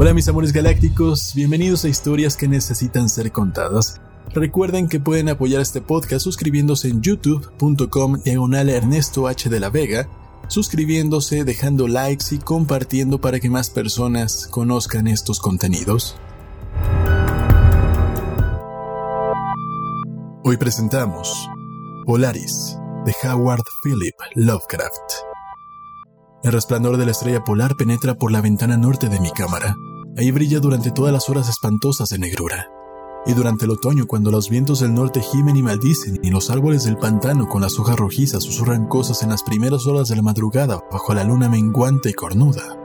[0.00, 4.00] Hola mis amores galácticos, bienvenidos a historias que necesitan ser contadas.
[4.32, 10.08] Recuerden que pueden apoyar este podcast suscribiéndose en youtube.com diagonal Ernesto H de la Vega,
[10.46, 16.16] suscribiéndose, dejando likes y compartiendo para que más personas conozcan estos contenidos.
[20.44, 21.48] Hoy presentamos
[22.06, 25.26] Polaris de Howard Philip Lovecraft.
[26.44, 29.74] El resplandor de la estrella polar penetra por la ventana norte de mi cámara.
[30.18, 32.68] Ahí brilla durante todas las horas espantosas de negrura.
[33.24, 36.82] Y durante el otoño, cuando los vientos del norte gimen y maldicen y los árboles
[36.84, 40.82] del pantano con las hojas rojizas susurran cosas en las primeras horas de la madrugada
[40.90, 42.76] bajo la luna menguante y cornuda,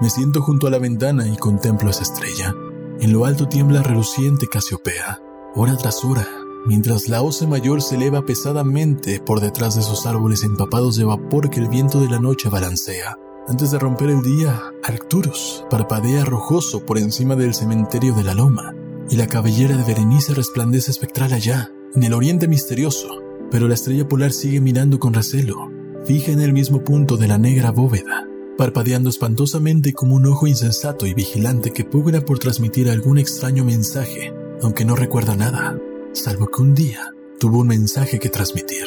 [0.00, 2.54] me siento junto a la ventana y contemplo esa estrella.
[3.00, 5.22] En lo alto tiembla reluciente Casiopea,
[5.54, 6.28] hora tras hora,
[6.66, 11.48] mientras la osa mayor se eleva pesadamente por detrás de esos árboles empapados de vapor
[11.48, 13.16] que el viento de la noche balancea.
[13.46, 18.74] Antes de romper el día, Arcturus parpadea rojoso por encima del cementerio de la loma,
[19.10, 23.06] y la cabellera de Berenice resplandece espectral allá, en el oriente misterioso,
[23.50, 25.70] pero la estrella polar sigue mirando con recelo,
[26.06, 31.06] fija en el mismo punto de la negra bóveda, parpadeando espantosamente como un ojo insensato
[31.06, 35.78] y vigilante que pugna por transmitir algún extraño mensaje, aunque no recuerda nada,
[36.12, 38.86] salvo que un día tuvo un mensaje que transmitir.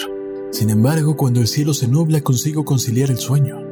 [0.51, 3.66] Sin embargo, cuando el cielo se nubla consigo conciliar el sueño.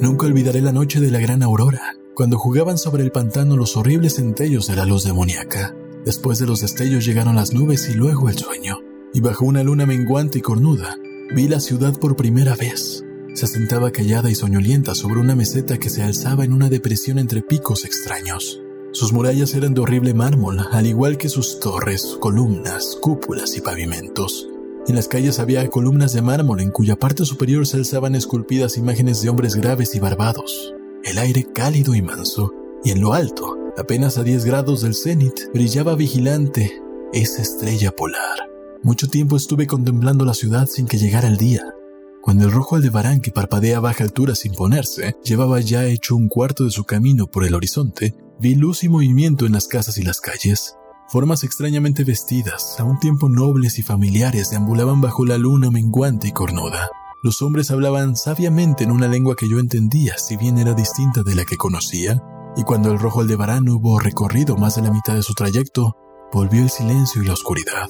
[0.00, 4.14] Nunca olvidaré la noche de la gran aurora, cuando jugaban sobre el pantano los horribles
[4.14, 5.74] centellos de la luz demoníaca.
[6.04, 8.78] Después de los destellos llegaron las nubes y luego el sueño.
[9.12, 10.96] Y bajo una luna menguante y cornuda,
[11.34, 13.04] vi la ciudad por primera vez.
[13.34, 17.42] Se sentaba callada y soñolienta sobre una meseta que se alzaba en una depresión entre
[17.42, 18.62] picos extraños.
[18.92, 24.48] Sus murallas eran de horrible mármol, al igual que sus torres, columnas, cúpulas y pavimentos.
[24.88, 29.20] En las calles había columnas de mármol en cuya parte superior se alzaban esculpidas imágenes
[29.20, 30.72] de hombres graves y barbados.
[31.04, 35.52] El aire cálido y manso, y en lo alto, apenas a 10 grados del cenit,
[35.52, 36.72] brillaba vigilante
[37.12, 38.48] esa estrella polar.
[38.82, 41.74] Mucho tiempo estuve contemplando la ciudad sin que llegara el día.
[42.22, 46.28] Cuando el rojo aldebarán que parpadea a baja altura sin ponerse, llevaba ya hecho un
[46.28, 50.02] cuarto de su camino por el horizonte, vi luz y movimiento en las casas y
[50.02, 50.77] las calles.
[51.10, 56.32] Formas extrañamente vestidas, a un tiempo nobles y familiares, deambulaban bajo la luna menguante y
[56.32, 56.90] cornuda.
[57.22, 61.34] Los hombres hablaban sabiamente en una lengua que yo entendía, si bien era distinta de
[61.34, 62.22] la que conocía,
[62.58, 65.96] y cuando el rojo Aldebarán hubo recorrido más de la mitad de su trayecto,
[66.30, 67.88] volvió el silencio y la oscuridad.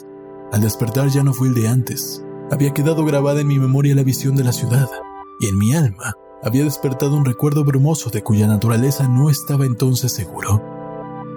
[0.53, 2.23] Al despertar ya no fue el de antes.
[2.53, 4.89] Había quedado grabada en mi memoria la visión de la ciudad,
[5.41, 6.15] y en mi alma
[6.45, 10.78] había despertado un recuerdo brumoso de cuya naturaleza no estaba entonces seguro.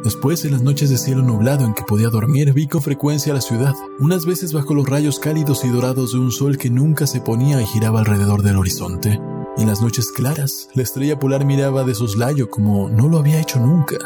[0.03, 3.41] Después, en las noches de cielo nublado en que podía dormir, vi con frecuencia la
[3.41, 7.21] ciudad, unas veces bajo los rayos cálidos y dorados de un sol que nunca se
[7.21, 9.19] ponía y giraba alrededor del horizonte.
[9.57, 13.59] En las noches claras, la estrella polar miraba de soslayo como no lo había hecho
[13.59, 13.97] nunca.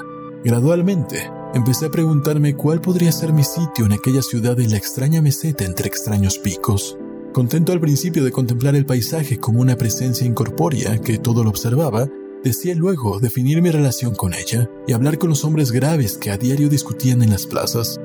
[0.43, 5.21] Gradualmente, empecé a preguntarme cuál podría ser mi sitio en aquella ciudad de la extraña
[5.21, 6.97] meseta entre extraños picos.
[7.31, 12.09] Contento al principio de contemplar el paisaje como una presencia incorpórea que todo lo observaba,
[12.45, 16.37] Decía luego definir mi relación con ella y hablar con los hombres graves que a
[16.37, 17.99] diario discutían en las plazas.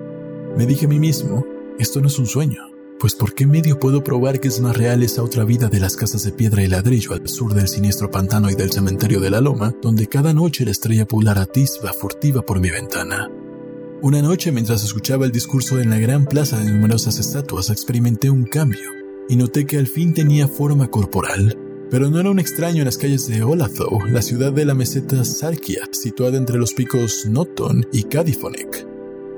[0.57, 1.45] Me dije a mí mismo,
[1.79, 2.63] esto no es un sueño,
[2.99, 5.95] pues ¿por qué medio puedo probar que es más real esa otra vida de las
[5.95, 9.43] casas de piedra y ladrillo al sur del siniestro pantano y del cementerio de la
[9.43, 13.31] loma, donde cada noche la estrella polar atisba furtiva por mi ventana?
[14.01, 18.45] Una noche, mientras escuchaba el discurso en la gran plaza de numerosas estatuas, experimenté un
[18.45, 18.89] cambio
[19.29, 21.70] y noté que al fin tenía forma corporal.
[21.91, 25.25] Pero no era un extraño en las calles de Olathoe, la ciudad de la meseta
[25.25, 28.87] Sarkia, situada entre los picos Noton y Cadifonek.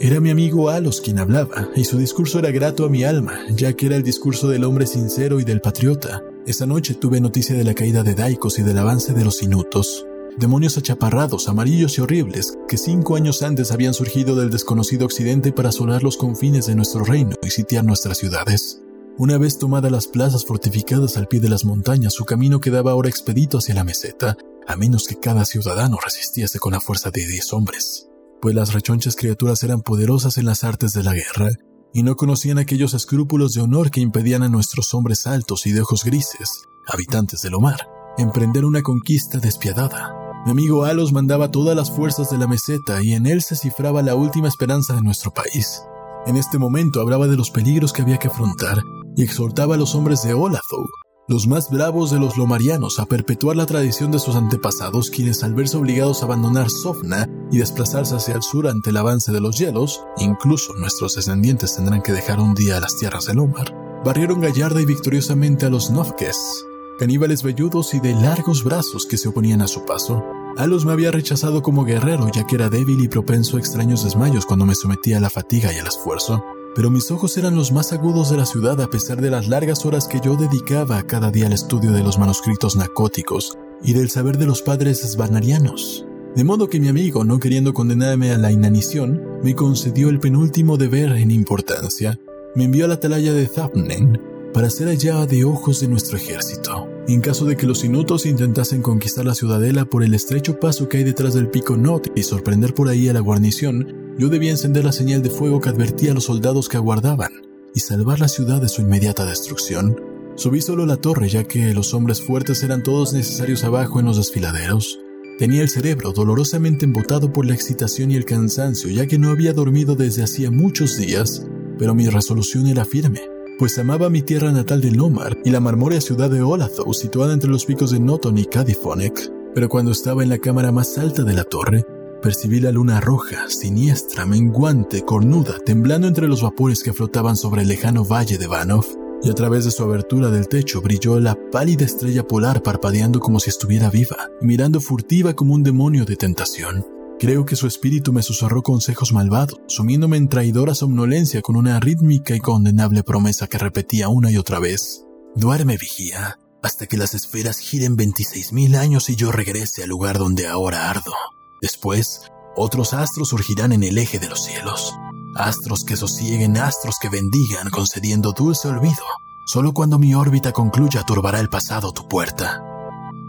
[0.00, 3.72] Era mi amigo Alos quien hablaba, y su discurso era grato a mi alma, ya
[3.72, 6.22] que era el discurso del hombre sincero y del patriota.
[6.46, 10.04] Esa noche tuve noticia de la caída de Daikos y del avance de los Inutos,
[10.36, 15.70] demonios achaparrados, amarillos y horribles, que cinco años antes habían surgido del desconocido occidente para
[15.70, 18.82] asolar los confines de nuestro reino y sitiar nuestras ciudades.
[19.18, 23.10] Una vez tomadas las plazas fortificadas al pie de las montañas, su camino quedaba ahora
[23.10, 27.52] expedito hacia la meseta, a menos que cada ciudadano resistiese con la fuerza de diez
[27.52, 28.08] hombres,
[28.40, 31.50] pues las rechonchas criaturas eran poderosas en las artes de la guerra,
[31.92, 35.82] y no conocían aquellos escrúpulos de honor que impedían a nuestros hombres altos y de
[35.82, 37.86] ojos grises, habitantes del mar,
[38.16, 40.16] emprender una conquista despiadada.
[40.46, 44.00] Mi amigo Alos mandaba todas las fuerzas de la meseta y en él se cifraba
[44.00, 45.82] la última esperanza de nuestro país.
[46.24, 48.82] En este momento hablaba de los peligros que había que afrontar
[49.16, 50.88] y exhortaba a los hombres de Olathoe,
[51.28, 55.54] los más bravos de los lomarianos, a perpetuar la tradición de sus antepasados, quienes al
[55.54, 59.58] verse obligados a abandonar Sofna y desplazarse hacia el sur ante el avance de los
[59.58, 63.74] hielos, incluso nuestros descendientes tendrán que dejar un día las tierras del Omar,
[64.04, 66.66] barrieron gallarda y victoriosamente a los Nofkes,
[66.98, 70.22] caníbales velludos y de largos brazos que se oponían a su paso.
[70.58, 74.44] Alos me había rechazado como guerrero ya que era débil y propenso a extraños desmayos
[74.44, 76.44] cuando me sometía a la fatiga y al esfuerzo,
[76.74, 79.84] pero mis ojos eran los más agudos de la ciudad a pesar de las largas
[79.84, 84.38] horas que yo dedicaba cada día al estudio de los manuscritos narcóticos y del saber
[84.38, 86.06] de los padres svanarianos.
[86.34, 90.78] De modo que mi amigo, no queriendo condenarme a la inanición, me concedió el penúltimo
[90.78, 92.18] deber en importancia.
[92.54, 94.18] Me envió a la atalaya de Zapnen
[94.54, 96.88] para ser allá de ojos de nuestro ejército.
[97.08, 100.98] En caso de que los inutos intentasen conquistar la ciudadela por el estrecho paso que
[100.98, 104.84] hay detrás del pico Not y sorprender por ahí a la guarnición, yo debía encender
[104.84, 107.32] la señal de fuego que advertía a los soldados que aguardaban
[107.74, 109.96] y salvar la ciudad de su inmediata destrucción.
[110.36, 114.16] Subí solo la torre ya que los hombres fuertes eran todos necesarios abajo en los
[114.16, 114.98] desfiladeros.
[115.38, 119.52] Tenía el cerebro dolorosamente embotado por la excitación y el cansancio, ya que no había
[119.52, 121.46] dormido desde hacía muchos días,
[121.78, 123.20] pero mi resolución era firme,
[123.58, 127.50] pues amaba mi tierra natal de Lomar y la marmórea ciudad de Olathow, situada entre
[127.50, 129.32] los picos de Noton y Cadifonek.
[129.54, 131.84] Pero cuando estaba en la cámara más alta de la torre,
[132.22, 137.68] percibí la luna roja, siniestra, menguante, cornuda, temblando entre los vapores que flotaban sobre el
[137.68, 138.86] lejano valle de Vanov
[139.22, 143.38] y a través de su abertura del techo brilló la pálida estrella polar parpadeando como
[143.38, 146.86] si estuviera viva, mirando furtiva como un demonio de tentación.
[147.20, 152.34] Creo que su espíritu me susurró consejos malvados, sumiéndome en traidora somnolencia con una rítmica
[152.34, 155.04] y condenable promesa que repetía una y otra vez.
[155.36, 160.48] Duerme, vigía, hasta que las esferas giren 26.000 años y yo regrese al lugar donde
[160.48, 161.12] ahora ardo.
[161.62, 162.22] Después,
[162.56, 164.92] otros astros surgirán en el eje de los cielos,
[165.36, 169.04] astros que sosieguen, astros que bendigan, concediendo dulce olvido.
[169.46, 172.60] Solo cuando mi órbita concluya turbará el pasado tu puerta.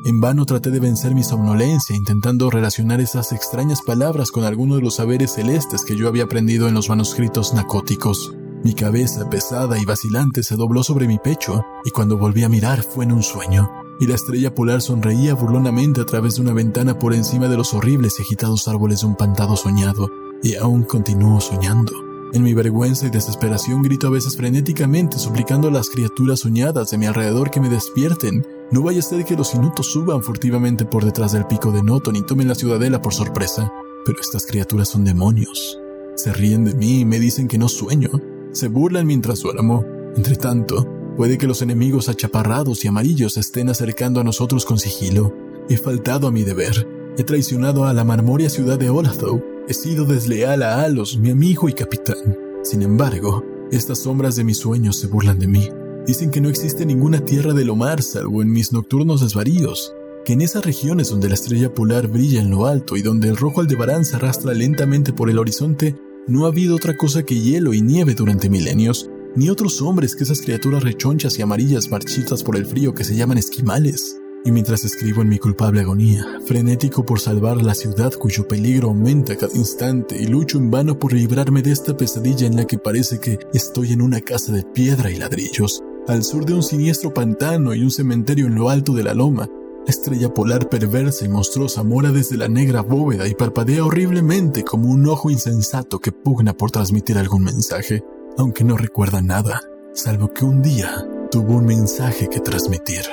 [0.06, 4.82] En vano traté de vencer mi somnolencia intentando relacionar esas extrañas palabras con alguno de
[4.82, 8.34] los saberes celestes que yo había aprendido en los manuscritos nacóticos.
[8.64, 12.82] Mi cabeza pesada y vacilante se dobló sobre mi pecho y cuando volví a mirar
[12.82, 13.70] fue en un sueño,
[14.00, 17.74] y la estrella polar sonreía burlonamente a través de una ventana por encima de los
[17.74, 20.10] horribles y agitados árboles de un pantado soñado
[20.42, 21.94] y aún continúo soñando.
[22.34, 26.98] En mi vergüenza y desesperación grito a veces frenéticamente suplicando a las criaturas soñadas de
[26.98, 28.44] mi alrededor que me despierten.
[28.72, 32.16] No vaya a ser que los inutos suban furtivamente por detrás del pico de Noton
[32.16, 33.72] y tomen la ciudadela por sorpresa.
[34.04, 35.80] Pero estas criaturas son demonios.
[36.16, 38.10] Se ríen de mí y me dicen que no sueño.
[38.52, 39.86] Se burlan mientras duermo.
[40.16, 45.34] Entre tanto, puede que los enemigos achaparrados y amarillos estén acercando a nosotros con sigilo.
[45.70, 46.88] He faltado a mi deber.
[47.18, 51.70] He traicionado a la marmórea ciudad de Olathow He sido desleal a Alos, mi amigo
[51.70, 52.38] y capitán.
[52.64, 55.70] Sin embargo, estas sombras de mis sueños se burlan de mí.
[56.06, 59.94] Dicen que no existe ninguna tierra de Lomar salvo en mis nocturnos desvaríos,
[60.26, 63.38] que en esas regiones donde la estrella polar brilla en lo alto y donde el
[63.38, 65.96] rojo aldebarán se arrastra lentamente por el horizonte,
[66.28, 70.24] no ha habido otra cosa que hielo y nieve durante milenios, ni otros hombres que
[70.24, 74.20] esas criaturas rechonchas y amarillas marchitas por el frío que se llaman esquimales.
[74.46, 79.38] Y mientras escribo en mi culpable agonía, frenético por salvar la ciudad cuyo peligro aumenta
[79.38, 83.20] cada instante y lucho en vano por librarme de esta pesadilla en la que parece
[83.20, 87.74] que estoy en una casa de piedra y ladrillos, al sur de un siniestro pantano
[87.74, 89.48] y un cementerio en lo alto de la loma,
[89.86, 94.90] la estrella polar perversa y monstruosa mora desde la negra bóveda y parpadea horriblemente como
[94.90, 98.04] un ojo insensato que pugna por transmitir algún mensaje,
[98.38, 99.62] aunque no recuerda nada,
[99.94, 103.04] salvo que un día tuvo un mensaje que transmitir.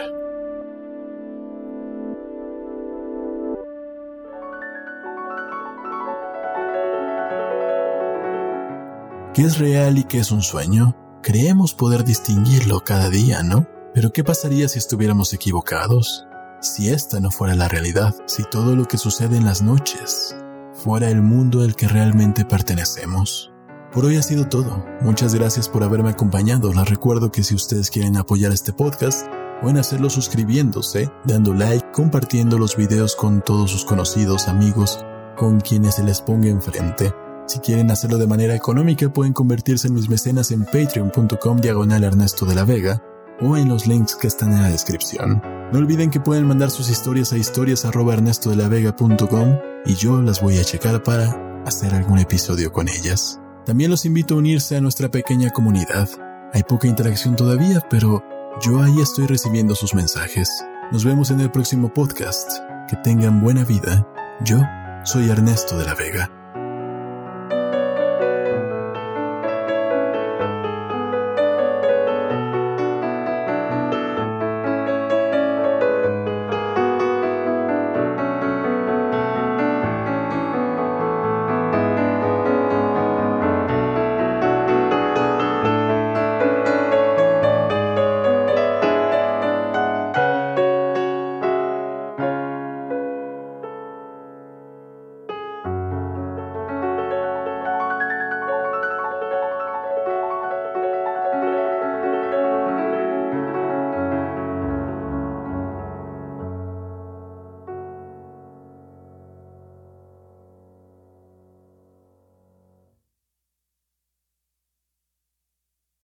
[9.34, 10.96] ¿Qué es real y qué es un sueño?
[11.22, 13.66] Creemos poder distinguirlo cada día, ¿no?
[13.94, 16.26] Pero ¿qué pasaría si estuviéramos equivocados?
[16.60, 20.36] Si esta no fuera la realidad, si todo lo que sucede en las noches
[20.74, 23.50] fuera el mundo al que realmente pertenecemos.
[23.92, 24.84] Por hoy ha sido todo.
[25.00, 26.72] Muchas gracias por haberme acompañado.
[26.72, 29.26] Les recuerdo que si ustedes quieren apoyar este podcast,
[29.60, 35.04] pueden hacerlo suscribiéndose, dando like, compartiendo los videos con todos sus conocidos, amigos,
[35.36, 37.12] con quienes se les ponga enfrente.
[37.46, 42.46] Si quieren hacerlo de manera económica, pueden convertirse en mis mecenas en patreon.com diagonal Ernesto
[42.46, 43.02] de la Vega
[43.40, 45.42] o en los links que están en la descripción.
[45.72, 51.02] No olviden que pueden mandar sus historias a historias.ernestodelavega.com y yo las voy a checar
[51.02, 53.40] para hacer algún episodio con ellas.
[53.64, 56.08] También los invito a unirse a nuestra pequeña comunidad.
[56.52, 58.22] Hay poca interacción todavía, pero
[58.62, 60.48] yo ahí estoy recibiendo sus mensajes.
[60.90, 62.50] Nos vemos en el próximo podcast.
[62.88, 64.08] Que tengan buena vida.
[64.44, 64.58] Yo
[65.04, 66.39] soy Ernesto de la Vega.